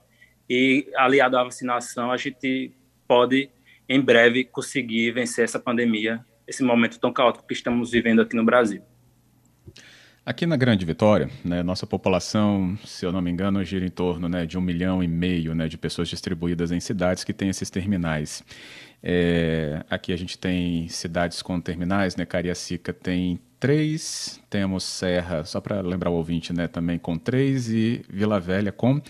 e 0.48 0.88
aliado 0.96 1.36
à 1.36 1.44
vacinação, 1.44 2.10
a 2.10 2.16
gente 2.16 2.72
pode, 3.06 3.50
em 3.88 4.00
breve, 4.00 4.44
conseguir 4.44 5.10
vencer 5.12 5.44
essa 5.44 5.58
pandemia, 5.58 6.24
esse 6.46 6.62
momento 6.62 6.98
tão 6.98 7.12
caótico 7.12 7.46
que 7.46 7.54
estamos 7.54 7.90
vivendo 7.90 8.22
aqui 8.22 8.34
no 8.34 8.44
Brasil. 8.44 8.82
Aqui 10.24 10.44
na 10.44 10.56
Grande 10.56 10.84
Vitória, 10.84 11.30
né, 11.42 11.62
nossa 11.62 11.86
população, 11.86 12.78
se 12.84 13.06
eu 13.06 13.10
não 13.10 13.22
me 13.22 13.30
engano, 13.30 13.64
gira 13.64 13.86
em 13.86 13.90
torno 13.90 14.28
né, 14.28 14.44
de 14.44 14.58
um 14.58 14.60
milhão 14.60 15.02
e 15.02 15.08
meio 15.08 15.54
né, 15.54 15.68
de 15.68 15.78
pessoas 15.78 16.06
distribuídas 16.06 16.70
em 16.70 16.80
cidades 16.80 17.24
que 17.24 17.32
têm 17.32 17.48
esses 17.48 17.70
terminais. 17.70 18.44
É, 19.02 19.82
aqui 19.88 20.12
a 20.12 20.16
gente 20.18 20.36
tem 20.36 20.86
cidades 20.88 21.40
com 21.40 21.58
terminais, 21.60 22.16
né? 22.16 22.26
Cariacica 22.26 22.92
tem 22.92 23.40
três, 23.58 24.40
temos 24.50 24.84
Serra, 24.84 25.44
só 25.44 25.60
para 25.60 25.80
lembrar 25.80 26.10
o 26.10 26.14
ouvinte, 26.14 26.52
né, 26.52 26.68
também 26.68 26.98
com 26.98 27.16
três 27.16 27.70
e 27.70 28.04
Vila 28.08 28.38
Velha 28.38 28.70
com 28.70 29.00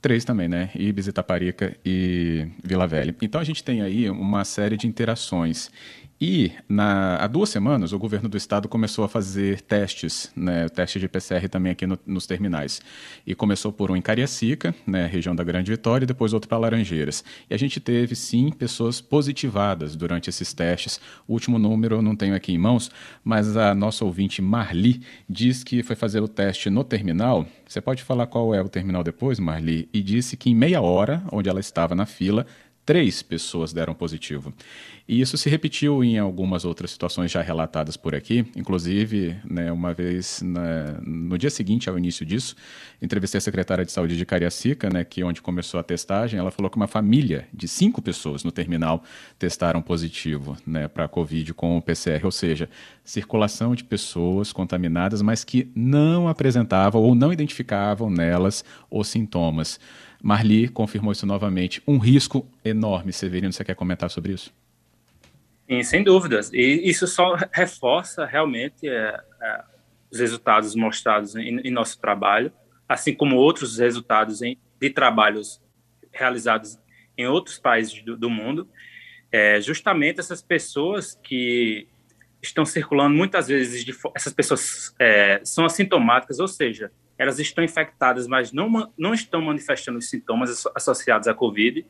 três 0.00 0.24
também, 0.24 0.48
né? 0.48 0.70
Ibis, 0.74 1.06
Itaparica 1.06 1.76
e 1.84 2.46
Vila 2.62 2.86
Velha. 2.86 3.14
Então 3.20 3.40
a 3.40 3.44
gente 3.44 3.62
tem 3.62 3.82
aí 3.82 4.08
uma 4.08 4.44
série 4.44 4.76
de 4.76 4.86
interações. 4.86 5.70
E 6.20 6.50
na, 6.68 7.16
há 7.16 7.28
duas 7.28 7.48
semanas 7.48 7.92
o 7.92 7.98
governo 7.98 8.28
do 8.28 8.36
estado 8.36 8.68
começou 8.68 9.04
a 9.04 9.08
fazer 9.08 9.60
testes, 9.60 10.32
né, 10.34 10.68
teste 10.68 10.98
de 10.98 11.08
PCR 11.08 11.48
também 11.48 11.70
aqui 11.70 11.86
no, 11.86 11.96
nos 12.04 12.26
terminais. 12.26 12.80
E 13.24 13.36
começou 13.36 13.72
por 13.72 13.92
um 13.92 13.96
em 13.96 14.02
Cariacica, 14.02 14.74
né, 14.84 15.06
região 15.06 15.34
da 15.34 15.44
Grande 15.44 15.70
Vitória, 15.70 16.04
e 16.04 16.06
depois 16.06 16.32
outro 16.32 16.48
para 16.48 16.58
Laranjeiras. 16.58 17.22
E 17.48 17.54
a 17.54 17.56
gente 17.56 17.78
teve 17.78 18.16
sim 18.16 18.50
pessoas 18.50 19.00
positivadas 19.00 19.94
durante 19.94 20.28
esses 20.28 20.52
testes. 20.52 21.00
O 21.26 21.34
último 21.34 21.56
número 21.56 21.96
eu 21.96 22.02
não 22.02 22.16
tenho 22.16 22.34
aqui 22.34 22.52
em 22.52 22.58
mãos, 22.58 22.90
mas 23.22 23.56
a 23.56 23.72
nossa 23.72 24.04
ouvinte 24.04 24.42
Marli 24.42 25.00
diz 25.28 25.62
que 25.62 25.84
foi 25.84 25.94
fazer 25.94 26.20
o 26.20 26.26
teste 26.26 26.68
no 26.68 26.82
terminal. 26.82 27.46
Você 27.68 27.80
pode 27.80 28.02
falar 28.02 28.26
qual 28.26 28.52
é 28.52 28.60
o 28.60 28.68
terminal 28.68 29.04
depois, 29.04 29.38
Marli? 29.38 29.88
E 29.92 30.02
disse 30.02 30.36
que 30.36 30.50
em 30.50 30.54
meia 30.54 30.80
hora, 30.80 31.22
onde 31.30 31.48
ela 31.48 31.60
estava 31.60 31.94
na 31.94 32.06
fila, 32.06 32.44
três 32.88 33.20
pessoas 33.20 33.70
deram 33.70 33.92
positivo. 33.92 34.50
E 35.06 35.20
isso 35.20 35.36
se 35.36 35.50
repetiu 35.50 36.02
em 36.02 36.18
algumas 36.18 36.64
outras 36.64 36.90
situações 36.90 37.30
já 37.30 37.42
relatadas 37.42 37.98
por 37.98 38.14
aqui. 38.14 38.46
Inclusive, 38.56 39.36
né, 39.44 39.70
uma 39.70 39.92
vez 39.92 40.40
na, 40.40 40.98
no 41.02 41.36
dia 41.36 41.50
seguinte 41.50 41.90
ao 41.90 41.98
início 41.98 42.24
disso, 42.24 42.56
entrevistei 43.02 43.36
a 43.36 43.42
secretária 43.42 43.84
de 43.84 43.92
saúde 43.92 44.16
de 44.16 44.24
Cariacica, 44.24 44.88
né, 44.88 45.04
que 45.04 45.22
onde 45.22 45.42
começou 45.42 45.78
a 45.78 45.82
testagem, 45.82 46.40
ela 46.40 46.50
falou 46.50 46.70
que 46.70 46.78
uma 46.78 46.86
família 46.86 47.46
de 47.52 47.68
cinco 47.68 48.00
pessoas 48.00 48.42
no 48.42 48.50
terminal 48.50 49.04
testaram 49.38 49.82
positivo 49.82 50.56
né, 50.66 50.88
para 50.88 51.04
a 51.04 51.08
Covid 51.08 51.52
com 51.52 51.76
o 51.76 51.82
PCR, 51.82 52.24
ou 52.24 52.32
seja, 52.32 52.70
circulação 53.04 53.74
de 53.74 53.84
pessoas 53.84 54.50
contaminadas, 54.50 55.20
mas 55.20 55.44
que 55.44 55.70
não 55.74 56.26
apresentavam 56.26 57.02
ou 57.02 57.14
não 57.14 57.34
identificavam 57.34 58.08
nelas 58.08 58.64
os 58.90 59.08
sintomas. 59.08 59.78
Marli 60.22 60.68
confirmou 60.68 61.12
isso 61.12 61.26
novamente. 61.26 61.82
Um 61.86 61.98
risco 61.98 62.46
enorme. 62.64 63.12
Severino, 63.12 63.52
você 63.52 63.64
quer 63.64 63.74
comentar 63.74 64.10
sobre 64.10 64.32
isso? 64.32 64.52
Sim, 65.68 65.82
sem 65.82 66.02
dúvidas. 66.02 66.52
E 66.52 66.88
isso 66.88 67.06
só 67.06 67.36
reforça 67.52 68.24
realmente 68.24 68.88
é, 68.88 69.20
é, 69.40 69.64
os 70.10 70.18
resultados 70.18 70.74
mostrados 70.74 71.36
em, 71.36 71.60
em, 71.60 71.70
nosso 71.70 72.00
trabalho, 72.00 72.50
assim 72.88 73.14
como 73.14 73.36
outros 73.36 73.78
resultados 73.78 74.42
em, 74.42 74.58
de 74.80 74.90
trabalhos 74.90 75.60
realizados 76.10 76.78
em 77.16 77.26
outros 77.26 77.58
países 77.58 78.02
do, 78.02 78.16
do 78.16 78.30
mundo. 78.30 78.68
É, 79.30 79.60
justamente 79.60 80.20
essas 80.20 80.40
pessoas 80.40 81.18
que 81.22 81.86
estão 82.42 82.64
circulando 82.64 83.14
muitas 83.14 83.48
vezes, 83.48 83.84
de, 83.84 83.94
essas 84.14 84.32
pessoas 84.32 84.94
é, 84.98 85.40
são 85.44 85.66
assintomáticas, 85.66 86.38
ou 86.38 86.48
seja, 86.48 86.90
elas 87.18 87.38
estão 87.38 87.64
infectadas, 87.64 88.26
mas 88.26 88.52
não, 88.52 88.92
não 88.96 89.12
estão 89.12 89.42
manifestando 89.42 89.98
os 89.98 90.08
sintomas 90.08 90.64
associados 90.74 91.26
à 91.26 91.34
Covid. 91.34 91.84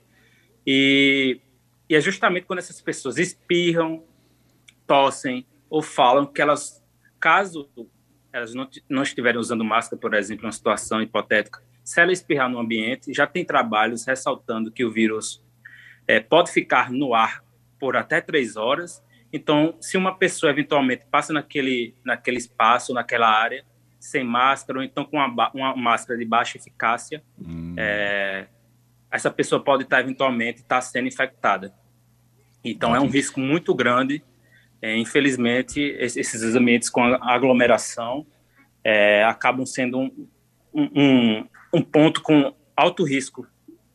E 0.67 1.41
e 1.89 1.95
é 1.95 2.01
justamente 2.01 2.45
quando 2.45 2.59
essas 2.59 2.81
pessoas 2.81 3.17
espirram, 3.17 4.05
tossem 4.87 5.47
ou 5.71 5.83
falam 5.83 6.27
que 6.27 6.43
elas, 6.43 6.85
caso 7.19 7.69
elas 8.33 8.55
não, 8.55 8.69
não 8.89 9.03
estiverem 9.03 9.41
usando 9.41 9.65
máscara, 9.65 9.99
por 9.99 10.13
exemplo, 10.13 10.45
em 10.45 10.47
uma 10.47 10.53
situação 10.53 11.01
hipotética, 11.01 11.63
se 11.83 12.01
ela 12.01 12.13
espirrar 12.13 12.51
no 12.51 12.59
ambiente, 12.59 13.15
já 13.15 13.27
tem 13.27 13.45
trabalhos 13.45 14.05
ressaltando 14.05 14.71
que 14.71 14.85
o 14.85 14.91
vírus 14.91 15.43
é, 16.07 16.21
pode 16.21 16.53
ficar 16.53 16.91
no 16.91 17.15
ar 17.15 17.43
por 17.81 17.97
até 17.97 18.21
três 18.21 18.57
horas. 18.57 19.03
Então, 19.33 19.75
se 19.81 19.97
uma 19.97 20.15
pessoa 20.15 20.51
eventualmente 20.51 21.07
passa 21.11 21.33
naquele, 21.33 21.95
naquele 22.05 22.37
espaço, 22.37 22.93
naquela 22.93 23.31
área, 23.31 23.65
sem 23.99 24.25
máscara, 24.25 24.79
ou 24.79 24.85
então 24.85 25.05
com 25.05 25.17
uma, 25.17 25.51
uma 25.53 25.77
máscara 25.77 26.19
de 26.19 26.25
baixa 26.25 26.57
eficácia, 26.57 27.23
hum. 27.39 27.75
é, 27.77 28.47
essa 29.11 29.31
pessoa 29.31 29.63
pode 29.63 29.85
estar 29.85 30.01
eventualmente 30.01 30.61
estar 30.61 30.81
sendo 30.81 31.09
infectada. 31.09 31.73
Então 32.63 32.95
é 32.95 33.01
um 33.01 33.09
risco 33.09 33.41
muito 33.41 33.75
grande. 33.75 34.23
É, 34.81 34.97
infelizmente, 34.97 35.81
esses 35.99 36.55
ambientes 36.55 36.89
com 36.89 37.03
aglomeração 37.03 38.25
é, 38.85 39.25
acabam 39.25 39.67
sendo 39.67 39.99
um, 39.99 40.29
um, 40.73 41.47
um, 41.75 41.83
ponto 41.83 42.23
com 42.23 42.55
alto 42.77 43.03
risco 43.03 43.47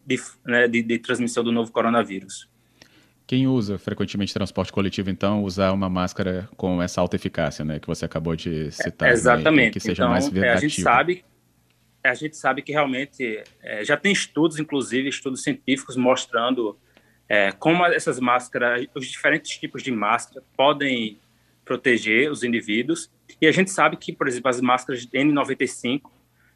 de, 0.05 0.19
né, 0.45 0.67
de, 0.67 0.81
de 0.81 1.00
transmissão 1.00 1.43
do 1.43 1.51
novo 1.51 1.72
coronavírus. 1.72 2.50
Quem 3.33 3.47
usa 3.47 3.79
frequentemente 3.79 4.31
transporte 4.31 4.71
coletivo, 4.71 5.09
então, 5.09 5.43
usar 5.43 5.71
uma 5.71 5.89
máscara 5.89 6.47
com 6.55 6.79
essa 6.83 7.01
alta 7.01 7.15
eficácia, 7.15 7.65
né, 7.65 7.79
que 7.79 7.87
você 7.87 8.05
acabou 8.05 8.35
de 8.35 8.71
citar. 8.71 9.09
É, 9.09 9.11
exatamente. 9.11 9.65
Né, 9.65 9.71
que 9.71 9.79
seja 9.79 10.03
então, 10.03 10.09
mais 10.09 10.31
é, 10.35 10.49
a 10.51 10.57
gente 10.57 10.79
sabe 10.79 11.25
a 12.03 12.13
gente 12.13 12.37
sabe 12.37 12.61
que 12.61 12.71
realmente 12.71 13.41
é, 13.63 13.83
já 13.83 13.97
tem 13.97 14.11
estudos, 14.11 14.59
inclusive 14.59 15.09
estudos 15.09 15.41
científicos 15.41 15.97
mostrando 15.97 16.77
é, 17.27 17.51
como 17.53 17.83
essas 17.87 18.19
máscaras, 18.19 18.85
os 18.93 19.07
diferentes 19.07 19.57
tipos 19.57 19.81
de 19.81 19.91
máscara 19.91 20.45
podem 20.55 21.17
proteger 21.65 22.29
os 22.29 22.43
indivíduos. 22.43 23.09
E 23.41 23.47
a 23.47 23.51
gente 23.51 23.71
sabe 23.71 23.97
que, 23.97 24.13
por 24.13 24.27
exemplo, 24.27 24.51
as 24.51 24.61
máscaras 24.61 25.07
N95 25.07 26.01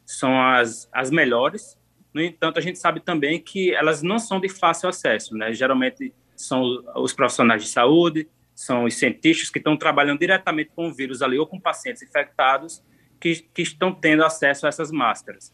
são 0.06 0.40
as, 0.40 0.88
as 0.92 1.10
melhores. 1.10 1.76
No 2.14 2.22
entanto, 2.22 2.56
a 2.56 2.62
gente 2.62 2.78
sabe 2.78 3.00
também 3.00 3.40
que 3.40 3.74
elas 3.74 4.00
não 4.00 4.20
são 4.20 4.38
de 4.38 4.48
fácil 4.48 4.88
acesso, 4.88 5.34
né? 5.34 5.52
Geralmente 5.52 6.14
são 6.38 6.62
os 6.96 7.12
profissionais 7.12 7.62
de 7.62 7.68
saúde, 7.68 8.28
são 8.54 8.84
os 8.84 8.94
cientistas 8.94 9.50
que 9.50 9.58
estão 9.58 9.76
trabalhando 9.76 10.18
diretamente 10.18 10.70
com 10.74 10.88
o 10.88 10.94
vírus 10.94 11.22
ali 11.22 11.38
ou 11.38 11.46
com 11.46 11.60
pacientes 11.60 12.02
infectados 12.02 12.82
que, 13.20 13.46
que 13.54 13.62
estão 13.62 13.92
tendo 13.92 14.24
acesso 14.24 14.66
a 14.66 14.68
essas 14.68 14.90
máscaras. 14.90 15.52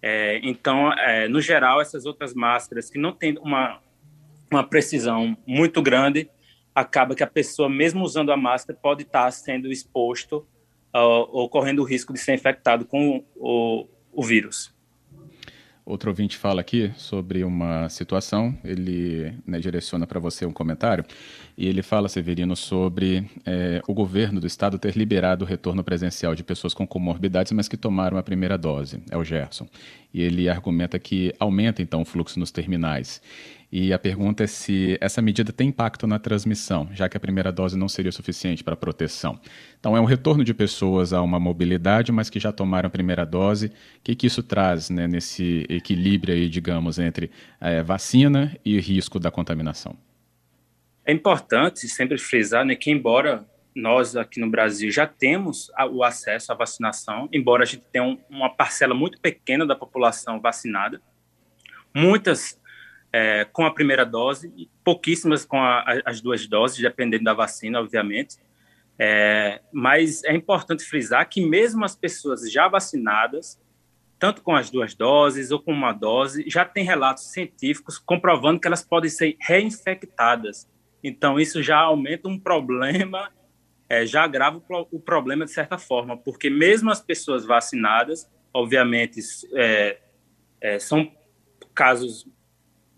É, 0.00 0.40
então, 0.42 0.92
é, 0.92 1.28
no 1.28 1.40
geral, 1.40 1.80
essas 1.80 2.06
outras 2.06 2.34
máscaras 2.34 2.88
que 2.88 2.98
não 2.98 3.12
têm 3.12 3.36
uma, 3.38 3.80
uma 4.50 4.62
precisão 4.62 5.36
muito 5.46 5.82
grande, 5.82 6.30
acaba 6.74 7.14
que 7.14 7.22
a 7.22 7.26
pessoa, 7.26 7.68
mesmo 7.68 8.04
usando 8.04 8.30
a 8.30 8.36
máscara, 8.36 8.78
pode 8.80 9.02
estar 9.02 9.30
sendo 9.32 9.72
exposto 9.72 10.46
uh, 10.94 11.28
ou 11.30 11.48
correndo 11.48 11.80
o 11.80 11.84
risco 11.84 12.12
de 12.12 12.20
ser 12.20 12.34
infectado 12.34 12.84
com 12.84 13.24
o, 13.34 13.88
o 14.12 14.22
vírus. 14.22 14.74
Outro 15.88 16.10
ouvinte 16.10 16.36
fala 16.36 16.60
aqui 16.60 16.92
sobre 16.98 17.42
uma 17.42 17.88
situação, 17.88 18.54
ele 18.62 19.32
né, 19.46 19.58
direciona 19.58 20.06
para 20.06 20.20
você 20.20 20.44
um 20.44 20.52
comentário, 20.52 21.02
e 21.56 21.66
ele 21.66 21.80
fala, 21.80 22.10
Severino, 22.10 22.54
sobre 22.54 23.26
é, 23.46 23.80
o 23.88 23.94
governo 23.94 24.38
do 24.38 24.46
estado 24.46 24.78
ter 24.78 24.94
liberado 24.98 25.46
o 25.46 25.48
retorno 25.48 25.82
presencial 25.82 26.34
de 26.34 26.44
pessoas 26.44 26.74
com 26.74 26.86
comorbidades, 26.86 27.52
mas 27.52 27.68
que 27.68 27.76
tomaram 27.78 28.18
a 28.18 28.22
primeira 28.22 28.58
dose, 28.58 29.02
é 29.10 29.16
o 29.16 29.24
Gerson. 29.24 29.66
E 30.12 30.20
ele 30.20 30.46
argumenta 30.46 30.98
que 30.98 31.32
aumenta 31.40 31.80
então 31.80 32.02
o 32.02 32.04
fluxo 32.04 32.38
nos 32.38 32.50
terminais. 32.50 33.22
E 33.70 33.92
a 33.92 33.98
pergunta 33.98 34.44
é 34.44 34.46
se 34.46 34.96
essa 34.98 35.20
medida 35.20 35.52
tem 35.52 35.68
impacto 35.68 36.06
na 36.06 36.18
transmissão, 36.18 36.88
já 36.92 37.06
que 37.06 37.18
a 37.18 37.20
primeira 37.20 37.52
dose 37.52 37.76
não 37.76 37.88
seria 37.88 38.10
suficiente 38.10 38.64
para 38.64 38.74
proteção. 38.74 39.38
Então, 39.78 39.94
é 39.94 40.00
um 40.00 40.06
retorno 40.06 40.42
de 40.42 40.54
pessoas 40.54 41.12
a 41.12 41.20
uma 41.20 41.38
mobilidade, 41.38 42.10
mas 42.10 42.30
que 42.30 42.40
já 42.40 42.50
tomaram 42.50 42.86
a 42.86 42.90
primeira 42.90 43.26
dose. 43.26 43.66
O 43.66 43.72
que, 44.02 44.14
que 44.14 44.26
isso 44.26 44.42
traz 44.42 44.88
né, 44.88 45.06
nesse 45.06 45.66
equilíbrio, 45.68 46.34
aí, 46.34 46.48
digamos, 46.48 46.98
entre 46.98 47.30
é, 47.60 47.82
vacina 47.82 48.56
e 48.64 48.80
risco 48.80 49.20
da 49.20 49.30
contaminação? 49.30 49.94
É 51.04 51.12
importante 51.12 51.86
sempre 51.88 52.16
frisar 52.16 52.64
né, 52.64 52.74
que, 52.74 52.90
embora 52.90 53.46
nós 53.74 54.16
aqui 54.16 54.40
no 54.40 54.50
Brasil 54.50 54.90
já 54.90 55.06
temos 55.06 55.70
o 55.92 56.02
acesso 56.02 56.50
à 56.52 56.54
vacinação, 56.54 57.28
embora 57.32 57.62
a 57.62 57.66
gente 57.66 57.84
tenha 57.92 58.18
uma 58.30 58.48
parcela 58.48 58.94
muito 58.94 59.20
pequena 59.20 59.66
da 59.66 59.76
população 59.76 60.40
vacinada, 60.40 61.00
muitas 61.94 62.58
é, 63.18 63.44
com 63.44 63.66
a 63.66 63.74
primeira 63.74 64.06
dose, 64.06 64.70
pouquíssimas 64.84 65.44
com 65.44 65.60
a, 65.60 65.84
as 66.04 66.20
duas 66.20 66.46
doses, 66.46 66.80
dependendo 66.80 67.24
da 67.24 67.34
vacina, 67.34 67.80
obviamente. 67.80 68.36
É, 68.96 69.60
mas 69.72 70.22
é 70.22 70.32
importante 70.32 70.84
frisar 70.84 71.28
que 71.28 71.44
mesmo 71.44 71.84
as 71.84 71.96
pessoas 71.96 72.50
já 72.50 72.68
vacinadas, 72.68 73.60
tanto 74.20 74.40
com 74.40 74.54
as 74.54 74.70
duas 74.70 74.94
doses 74.94 75.50
ou 75.50 75.60
com 75.60 75.72
uma 75.72 75.92
dose, 75.92 76.44
já 76.46 76.64
tem 76.64 76.84
relatos 76.84 77.24
científicos 77.32 77.98
comprovando 77.98 78.60
que 78.60 78.68
elas 78.68 78.84
podem 78.84 79.10
ser 79.10 79.36
reinfectadas. 79.40 80.68
Então, 81.02 81.40
isso 81.40 81.60
já 81.60 81.78
aumenta 81.78 82.28
um 82.28 82.38
problema, 82.38 83.32
é, 83.88 84.06
já 84.06 84.22
agrava 84.22 84.62
o 84.92 85.00
problema 85.00 85.44
de 85.44 85.50
certa 85.50 85.76
forma, 85.76 86.16
porque 86.16 86.48
mesmo 86.48 86.88
as 86.88 87.00
pessoas 87.00 87.44
vacinadas, 87.44 88.30
obviamente, 88.54 89.20
é, 89.54 89.98
é 90.60 90.78
são 90.78 91.10
casos 91.74 92.24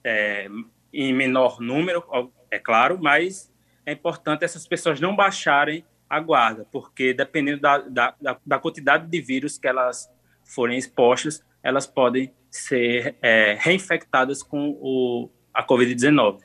é, 0.04 0.48
em 0.92 1.12
menor 1.12 1.60
número, 1.60 2.04
é 2.50 2.58
claro, 2.58 2.98
mas 3.00 3.52
é 3.86 3.92
importante 3.92 4.44
essas 4.44 4.66
pessoas 4.66 5.00
não 5.00 5.14
baixarem 5.14 5.84
a 6.08 6.18
guarda, 6.18 6.66
porque 6.72 7.14
dependendo 7.14 7.60
da, 7.60 7.78
da, 7.78 8.14
da 8.44 8.58
quantidade 8.58 9.06
de 9.06 9.20
vírus 9.20 9.56
que 9.56 9.68
elas 9.68 10.10
forem 10.44 10.76
expostas, 10.76 11.44
elas 11.62 11.86
podem 11.86 12.32
ser 12.50 13.16
é, 13.22 13.56
reinfectadas 13.60 14.42
com 14.42 14.76
o, 14.80 15.30
a 15.54 15.64
Covid-19. 15.64 16.40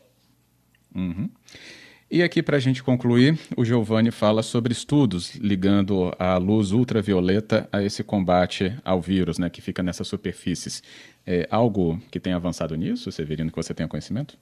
Uhum. 0.94 1.30
E 2.10 2.22
aqui, 2.22 2.44
para 2.44 2.58
a 2.58 2.60
gente 2.60 2.84
concluir, 2.84 3.38
o 3.58 3.66
Giovanni 3.66 4.12
fala 4.12 4.44
sobre 4.44 4.72
estudos 4.72 5.34
ligando 5.36 6.16
a 6.20 6.38
luz 6.38 6.72
ultravioleta 6.72 7.68
a 7.72 7.82
esse 7.82 8.04
combate 8.04 8.78
ao 8.86 9.02
vírus, 9.02 9.40
né, 9.40 9.50
que 9.50 9.60
fica 9.60 9.82
nessas 9.82 10.08
superfícies. 10.08 10.84
É 11.26 11.48
algo 11.50 12.00
que 12.12 12.20
tem 12.20 12.34
avançado 12.34 12.76
nisso, 12.76 13.12
Severino, 13.12 13.50
que 13.50 13.56
você 13.56 13.74
tenha 13.74 13.90
conhecimento? 13.90 14.38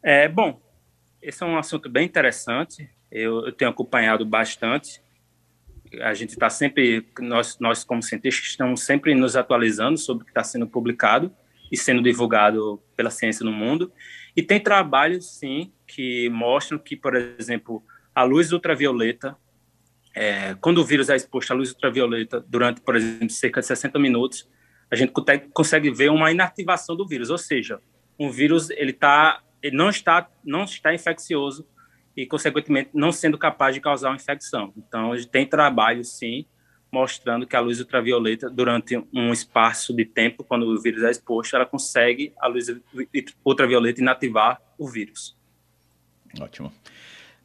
É, 0.00 0.28
bom, 0.28 0.60
esse 1.20 1.42
é 1.42 1.46
um 1.46 1.58
assunto 1.58 1.88
bem 1.88 2.06
interessante, 2.06 2.88
eu, 3.10 3.46
eu 3.46 3.52
tenho 3.52 3.70
acompanhado 3.70 4.24
bastante. 4.24 5.02
A 6.02 6.14
gente 6.14 6.30
está 6.30 6.48
sempre, 6.48 7.04
nós, 7.18 7.58
nós 7.58 7.82
como 7.82 8.00
cientistas, 8.00 8.46
estamos 8.46 8.82
sempre 8.82 9.12
nos 9.12 9.34
atualizando 9.34 9.98
sobre 9.98 10.22
o 10.22 10.24
que 10.24 10.30
está 10.30 10.44
sendo 10.44 10.68
publicado 10.68 11.32
e 11.70 11.76
sendo 11.76 12.00
divulgado 12.00 12.80
pela 12.96 13.10
ciência 13.10 13.44
no 13.44 13.52
mundo. 13.52 13.92
E 14.36 14.42
tem 14.42 14.60
trabalhos, 14.60 15.26
sim, 15.26 15.72
que 15.90 16.28
mostram 16.30 16.78
que, 16.78 16.96
por 16.96 17.16
exemplo, 17.16 17.82
a 18.14 18.22
luz 18.22 18.52
ultravioleta, 18.52 19.36
é, 20.14 20.54
quando 20.60 20.78
o 20.78 20.84
vírus 20.84 21.08
é 21.08 21.16
exposto 21.16 21.50
à 21.50 21.54
luz 21.54 21.70
ultravioleta 21.70 22.40
durante, 22.40 22.80
por 22.80 22.94
exemplo, 22.94 23.30
cerca 23.30 23.60
de 23.60 23.66
60 23.66 23.98
minutos, 23.98 24.48
a 24.90 24.96
gente 24.96 25.12
consegue 25.52 25.90
ver 25.90 26.10
uma 26.10 26.30
inativação 26.30 26.96
do 26.96 27.06
vírus, 27.06 27.30
ou 27.30 27.38
seja, 27.38 27.80
um 28.18 28.30
vírus 28.30 28.70
ele 28.70 28.92
tá, 28.92 29.42
ele 29.62 29.76
não 29.76 29.88
está 29.88 30.28
não 30.44 30.64
está 30.64 30.92
infeccioso 30.94 31.66
e 32.16 32.26
consequentemente 32.26 32.90
não 32.92 33.12
sendo 33.12 33.38
capaz 33.38 33.74
de 33.74 33.80
causar 33.80 34.10
uma 34.10 34.16
infecção. 34.16 34.72
Então, 34.76 35.12
a 35.12 35.16
gente 35.16 35.30
tem 35.30 35.46
trabalho 35.46 36.04
sim 36.04 36.46
mostrando 36.92 37.46
que 37.46 37.54
a 37.54 37.60
luz 37.60 37.78
ultravioleta 37.78 38.50
durante 38.50 38.96
um 39.14 39.32
espaço 39.32 39.94
de 39.94 40.04
tempo, 40.04 40.42
quando 40.42 40.64
o 40.66 40.80
vírus 40.80 41.04
é 41.04 41.10
exposto, 41.10 41.54
ela 41.54 41.64
consegue 41.64 42.32
a 42.40 42.48
luz 42.48 42.66
ultravioleta 43.44 44.00
inativar 44.00 44.60
o 44.76 44.88
vírus. 44.88 45.39
Ótimo. 46.38 46.72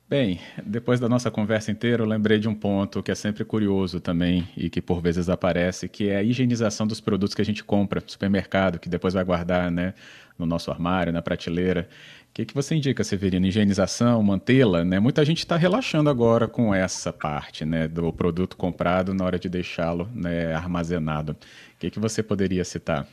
Bem, 0.08 0.39
depois 0.63 1.00
da 1.00 1.10
nossa 1.10 1.32
conversa 1.32 1.71
inteira, 1.71 2.04
eu 2.04 2.08
lembrei 2.08 2.38
de 2.38 2.48
um 2.48 2.54
ponto 2.54 3.02
que 3.02 3.10
é 3.10 3.15
sempre 3.15 3.43
curioso 3.43 4.00
também 4.00 4.48
e 4.56 4.69
que 4.69 4.80
por 4.80 5.02
vezes 5.02 5.30
aparece, 5.30 5.89
que 5.89 6.10
é 6.10 6.17
a 6.17 6.24
higienização 6.24 6.86
dos 6.86 7.02
produtos 7.02 7.34
que 7.34 7.41
a 7.41 7.45
gente 7.45 7.63
compra 7.63 8.00
no 8.00 8.08
supermercado, 8.08 8.78
que 8.78 8.88
depois 8.88 9.15
vai 9.15 9.24
guardar 9.24 9.71
né, 9.71 9.95
no 10.38 10.45
nosso 10.45 10.69
armário, 10.69 11.12
na 11.12 11.24
prateleira. 11.24 11.89
O 12.30 12.34
que, 12.36 12.45
que 12.45 12.54
você 12.54 12.76
indica, 12.76 13.04
Severino? 13.04 13.48
Higienização, 13.48 14.21
mantê-la? 14.21 14.86
Né? 14.86 15.00
Muita 15.00 15.26
gente 15.26 15.39
está 15.39 15.58
relaxando 15.58 16.08
agora 16.08 16.48
com 16.48 16.76
essa 16.76 17.12
parte 17.12 17.65
né, 17.65 17.88
do 17.88 18.13
produto 18.13 18.56
comprado 18.56 19.12
na 19.12 19.26
hora 19.26 19.39
de 19.39 19.50
deixá-lo 19.50 20.08
né, 20.13 20.54
armazenado. 20.54 21.32
O 21.32 21.80
que, 21.80 21.89
que 21.89 22.00
você 22.00 22.21
poderia 22.21 22.63
citar? 22.63 23.08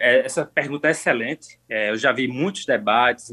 É, 0.00 0.26
essa 0.26 0.44
pergunta 0.44 0.88
é 0.88 0.90
excelente. 0.90 1.58
É, 1.68 1.90
eu 1.90 1.96
já 1.96 2.10
vi 2.10 2.26
muitos 2.26 2.66
debates, 2.66 3.32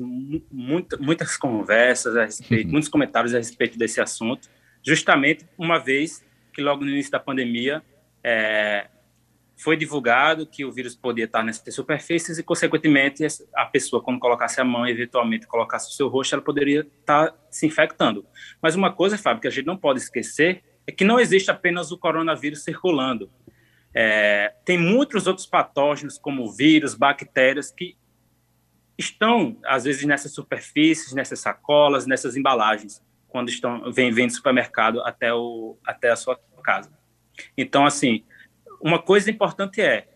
muita, 0.51 0.97
muitas 0.97 1.36
conversas 1.38 2.15
a 2.15 2.25
respeito, 2.25 2.67
uhum. 2.67 2.73
muitos 2.73 2.89
comentários 2.89 3.34
a 3.34 3.38
respeito 3.38 3.77
desse 3.77 3.99
assunto, 3.99 4.47
justamente 4.84 5.45
uma 5.58 5.79
vez 5.79 6.23
que 6.53 6.62
logo 6.62 6.84
no 6.84 6.91
início 6.91 7.12
da 7.12 7.19
pandemia 7.19 7.81
é, 8.23 8.88
foi 9.58 9.75
divulgado 9.75 10.45
que 10.45 10.63
o 10.63 10.71
vírus 10.71 10.95
podia 10.95 11.25
estar 11.25 11.43
nessas 11.43 11.73
superfícies 11.73 12.38
e, 12.38 12.43
consequentemente, 12.43 13.25
a 13.55 13.65
pessoa, 13.65 14.01
quando 14.01 14.19
colocasse 14.19 14.62
a 14.62 14.63
mão 14.63 14.86
e 14.86 14.91
eventualmente 14.91 15.47
colocasse 15.47 15.89
o 15.89 15.93
seu 15.93 16.08
rosto, 16.08 16.36
ela 16.36 16.43
poderia 16.43 16.81
estar 16.81 17.34
se 17.49 17.65
infectando. 17.65 18.25
Mas 18.62 18.75
uma 18.75 18.91
coisa, 18.91 19.17
Fábio, 19.17 19.41
que 19.41 19.47
a 19.47 19.51
gente 19.51 19.65
não 19.65 19.77
pode 19.77 19.99
esquecer 19.99 20.63
é 20.86 20.91
que 20.91 21.03
não 21.03 21.19
existe 21.19 21.49
apenas 21.49 21.91
o 21.91 21.97
coronavírus 21.97 22.63
circulando. 22.63 23.31
É, 23.97 24.53
tem 24.65 24.77
muitos 24.77 25.25
outros 25.25 25.47
patógenos, 25.47 26.17
como 26.17 26.51
vírus, 26.51 26.93
bactérias, 26.93 27.71
que 27.71 27.95
estão, 28.97 29.58
às 29.65 29.86
vezes, 29.86 30.03
nessas 30.03 30.34
superfícies, 30.34 31.13
nessas 31.13 31.39
sacolas, 31.39 32.05
nessas 32.05 32.36
embalagens, 32.36 33.01
quando 33.29 33.47
estão 33.47 33.89
vem, 33.93 34.12
vem 34.12 34.27
do 34.27 34.34
supermercado 34.34 34.99
até, 35.01 35.34
o, 35.34 35.77
até 35.86 36.10
a 36.10 36.15
sua 36.17 36.38
casa. 36.62 36.91
Então, 37.58 37.86
assim, 37.86 38.25
uma 38.81 39.01
coisa 39.01 39.31
importante 39.31 39.81
é 39.81 40.10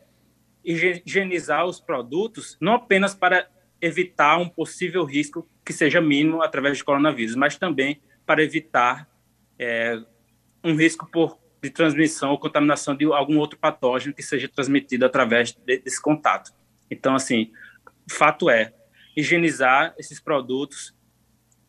higienizar 0.64 1.66
os 1.66 1.80
produtos, 1.80 2.58
não 2.60 2.74
apenas 2.74 3.16
para 3.16 3.50
evitar 3.82 4.38
um 4.38 4.50
possível 4.50 5.06
risco 5.06 5.48
que 5.66 5.72
seja 5.72 6.02
mínimo 6.02 6.42
através 6.42 6.78
de 6.78 6.84
coronavírus, 6.84 7.36
mas 7.36 7.58
também 7.58 8.02
para 8.26 8.44
evitar 8.44 9.10
é, 9.58 10.02
um 10.64 10.76
risco 10.76 11.10
por 11.10 11.40
de 11.62 11.70
transmissão 11.70 12.32
ou 12.32 12.40
contaminação 12.40 12.96
de 12.96 13.06
algum 13.06 13.38
outro 13.38 13.58
patógeno 13.60 14.14
que 14.14 14.24
seja 14.24 14.48
transmitido 14.48 15.06
através 15.06 15.52
de, 15.54 15.80
desse 15.80 16.02
contato. 16.02 16.52
Então, 16.90 17.16
assim, 17.16 17.52
fato 18.10 18.50
é, 18.50 18.74
higienizar 19.16 19.94
esses 19.98 20.20
produtos 20.20 20.96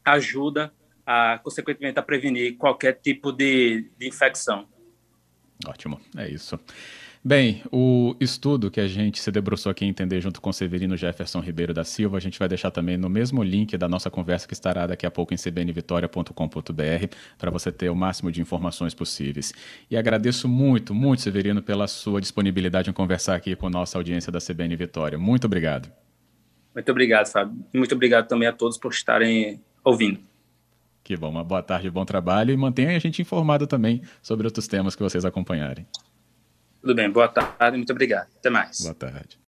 ajuda, 0.05 0.73
a, 1.05 1.39
consequentemente, 1.43 1.99
a 1.99 2.03
prevenir 2.03 2.57
qualquer 2.57 2.95
tipo 2.95 3.33
de, 3.33 3.91
de 3.99 4.09
infecção. 4.09 4.69
Ótimo, 5.67 6.01
é 6.17 6.29
isso. 6.29 6.59
Bem, 7.23 7.63
o 7.71 8.17
estudo 8.19 8.71
que 8.71 8.81
a 8.81 8.89
gente 8.89 9.21
se 9.21 9.31
debruçou 9.31 9.71
aqui 9.71 9.85
em 9.85 9.91
entender 9.91 10.23
junto 10.23 10.41
com 10.41 10.51
Severino 10.55 10.97
Jefferson 10.97 11.41
Ribeiro 11.41 11.75
da 11.75 11.85
Silva, 11.85 12.17
a 12.17 12.21
gente 12.21 12.39
vai 12.39 12.49
deixar 12.49 12.71
também 12.71 12.97
no 12.97 13.11
mesmo 13.11 13.43
link 13.43 13.77
da 13.77 13.87
nossa 13.87 14.11
conversa 14.11 14.49
que 14.49 14.55
estará 14.55 14.87
daqui 14.87 15.05
a 15.05 15.11
pouco 15.11 15.35
em 15.35 15.37
cbnvitoria.com.br 15.37 17.15
para 17.37 17.51
você 17.51 17.71
ter 17.71 17.91
o 17.91 17.95
máximo 17.95 18.33
de 18.33 18.41
informações 18.41 18.95
possíveis. 18.95 19.53
E 19.91 19.99
agradeço 19.99 20.49
muito, 20.49 20.95
muito, 20.95 21.21
Severino, 21.21 21.61
pela 21.61 21.87
sua 21.87 22.23
disponibilidade 22.23 22.89
em 22.89 22.93
conversar 22.95 23.35
aqui 23.35 23.55
com 23.55 23.67
a 23.67 23.71
nossa 23.71 23.99
audiência 23.99 24.33
da 24.33 24.39
CBN 24.39 24.75
Vitória. 24.75 25.19
Muito 25.19 25.45
obrigado. 25.45 25.93
Muito 26.75 26.91
obrigado, 26.91 27.27
Fábio. 27.27 27.55
Muito 27.75 27.95
obrigado 27.95 28.29
também 28.29 28.49
a 28.49 28.53
todos 28.53 28.79
por 28.79 28.93
estarem 28.93 29.61
ouvindo. 29.85 30.21
Que 31.05 31.19
bom, 31.19 31.29
uma 31.29 31.45
boa 31.45 31.63
tarde, 31.63 31.91
bom 31.91 32.05
trabalho 32.07 32.51
e 32.51 32.57
mantenha 32.57 32.97
a 32.97 32.99
gente 32.99 33.21
informado 33.21 33.67
também 33.67 34.01
sobre 34.23 34.47
outros 34.47 34.67
temas 34.67 34.97
que 34.97 35.03
vocês 35.03 35.27
acompanharem. 35.27 35.87
Tudo 36.81 36.95
bem, 36.95 37.11
boa 37.11 37.29
tarde, 37.29 37.77
muito 37.77 37.93
obrigado. 37.93 38.29
Até 38.39 38.49
mais. 38.49 38.81
Boa 38.81 38.95
tarde. 38.95 39.39